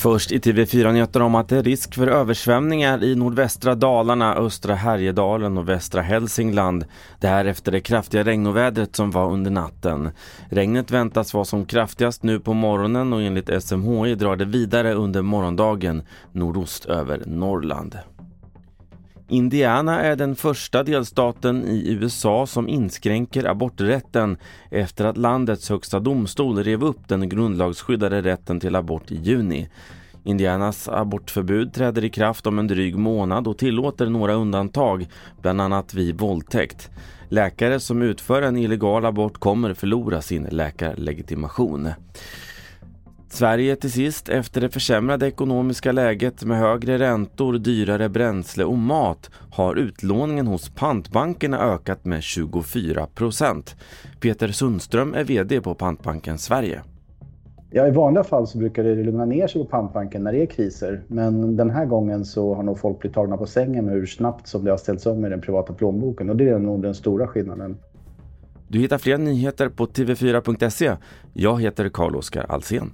Först 0.00 0.32
i 0.32 0.38
TV4-nyheter 0.38 1.22
om 1.22 1.34
att 1.34 1.48
det 1.48 1.56
är 1.56 1.62
risk 1.62 1.94
för 1.94 2.06
översvämningar 2.06 3.04
i 3.04 3.14
nordvästra 3.14 3.74
Dalarna, 3.74 4.34
östra 4.34 4.74
Härjedalen 4.74 5.58
och 5.58 5.68
västra 5.68 6.02
Hälsingland. 6.02 6.84
Det 7.20 7.26
här 7.26 7.44
efter 7.44 7.72
det 7.72 7.80
kraftiga 7.80 8.24
regnovädret 8.24 8.96
som 8.96 9.10
var 9.10 9.30
under 9.30 9.50
natten. 9.50 10.10
Regnet 10.50 10.90
väntas 10.90 11.34
vara 11.34 11.44
som 11.44 11.64
kraftigast 11.64 12.22
nu 12.22 12.40
på 12.40 12.54
morgonen 12.54 13.12
och 13.12 13.22
enligt 13.22 13.62
SMHI 13.62 14.14
drar 14.14 14.36
det 14.36 14.44
vidare 14.44 14.94
under 14.94 15.22
morgondagen 15.22 16.02
nordost 16.32 16.86
över 16.86 17.22
Norrland. 17.26 17.98
Indiana 19.30 20.00
är 20.00 20.16
den 20.16 20.36
första 20.36 20.82
delstaten 20.82 21.64
i 21.64 21.90
USA 21.90 22.46
som 22.46 22.68
inskränker 22.68 23.44
aborträtten 23.44 24.36
efter 24.70 25.04
att 25.04 25.16
landets 25.16 25.68
högsta 25.68 26.00
domstol 26.00 26.64
rev 26.64 26.84
upp 26.84 27.08
den 27.08 27.28
grundlagsskyddade 27.28 28.22
rätten 28.22 28.60
till 28.60 28.76
abort 28.76 29.10
i 29.10 29.16
juni. 29.16 29.68
Indianas 30.24 30.88
abortförbud 30.88 31.74
träder 31.74 32.04
i 32.04 32.10
kraft 32.10 32.46
om 32.46 32.58
en 32.58 32.66
dryg 32.66 32.96
månad 32.96 33.48
och 33.48 33.58
tillåter 33.58 34.06
några 34.06 34.32
undantag, 34.32 35.08
bland 35.42 35.60
annat 35.60 35.94
vid 35.94 36.18
våldtäkt. 36.18 36.90
Läkare 37.28 37.80
som 37.80 38.02
utför 38.02 38.42
en 38.42 38.56
illegal 38.56 39.04
abort 39.04 39.38
kommer 39.38 39.74
förlora 39.74 40.22
sin 40.22 40.42
läkarlegitimation. 40.50 41.88
Sverige 43.32 43.76
till 43.76 43.92
sist, 43.92 44.28
efter 44.28 44.60
det 44.60 44.68
försämrade 44.68 45.26
ekonomiska 45.26 45.92
läget 45.92 46.44
med 46.44 46.58
högre 46.58 46.98
räntor, 46.98 47.58
dyrare 47.58 48.08
bränsle 48.08 48.64
och 48.64 48.78
mat 48.78 49.30
har 49.50 49.76
utlåningen 49.76 50.46
hos 50.46 50.70
pantbankerna 50.70 51.58
ökat 51.58 52.04
med 52.04 52.22
24 52.22 53.06
procent. 53.06 53.76
Peter 54.20 54.48
Sundström 54.48 55.14
är 55.14 55.24
VD 55.24 55.60
på 55.60 55.74
Pantbanken 55.74 56.38
Sverige. 56.38 56.82
Ja, 57.70 57.86
I 57.86 57.90
vanliga 57.90 58.24
fall 58.24 58.46
så 58.46 58.58
brukar 58.58 58.84
det 58.84 58.94
lugna 58.94 59.24
ner 59.24 59.46
sig 59.46 59.62
på 59.62 59.68
pantbanken 59.68 60.24
när 60.24 60.32
det 60.32 60.42
är 60.42 60.46
kriser. 60.46 61.02
Men 61.08 61.56
den 61.56 61.70
här 61.70 61.86
gången 61.86 62.24
så 62.24 62.54
har 62.54 62.62
nog 62.62 62.78
folk 62.78 62.98
blivit 62.98 63.14
tagna 63.14 63.36
på 63.36 63.46
sängen 63.46 63.84
med 63.84 63.94
hur 63.94 64.06
snabbt 64.06 64.46
som 64.46 64.64
det 64.64 64.70
har 64.70 64.78
ställts 64.78 65.06
om 65.06 65.20
med 65.20 65.30
den 65.30 65.40
privata 65.40 65.72
plånboken. 65.72 66.30
Och 66.30 66.36
det 66.36 66.48
är 66.48 66.58
nog 66.58 66.82
den 66.82 66.94
stora 66.94 67.26
skillnaden. 67.26 67.76
Du 68.68 68.78
hittar 68.78 68.98
fler 68.98 69.18
nyheter 69.18 69.68
på 69.68 69.86
tv4.se. 69.86 70.96
Jag 71.32 71.62
heter 71.62 71.88
Carl-Oskar 71.88 72.46
Alsen. 72.48 72.92